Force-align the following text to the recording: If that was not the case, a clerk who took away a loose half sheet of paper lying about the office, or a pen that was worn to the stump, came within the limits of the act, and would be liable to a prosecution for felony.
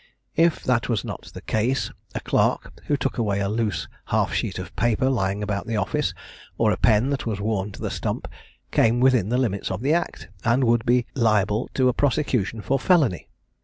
If 0.35 0.63
that 0.63 0.89
was 0.89 1.05
not 1.05 1.29
the 1.35 1.43
case, 1.43 1.91
a 2.15 2.19
clerk 2.21 2.73
who 2.87 2.97
took 2.97 3.19
away 3.19 3.39
a 3.39 3.47
loose 3.47 3.87
half 4.05 4.33
sheet 4.33 4.57
of 4.57 4.75
paper 4.75 5.11
lying 5.11 5.43
about 5.43 5.67
the 5.67 5.75
office, 5.77 6.15
or 6.57 6.71
a 6.71 6.77
pen 6.77 7.11
that 7.11 7.27
was 7.27 7.39
worn 7.39 7.71
to 7.73 7.81
the 7.83 7.91
stump, 7.91 8.27
came 8.71 8.99
within 8.99 9.29
the 9.29 9.37
limits 9.37 9.69
of 9.69 9.81
the 9.81 9.93
act, 9.93 10.27
and 10.43 10.63
would 10.63 10.87
be 10.87 11.05
liable 11.13 11.69
to 11.75 11.87
a 11.87 11.93
prosecution 11.93 12.61
for 12.61 12.79
felony. 12.79 13.27